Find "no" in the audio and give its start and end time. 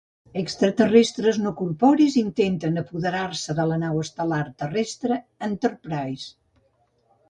1.41-1.51